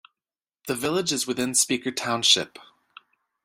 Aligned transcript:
The 0.65 0.73
village 0.73 1.11
is 1.13 1.27
within 1.27 1.53
Speaker 1.53 1.91
Township. 1.91 2.57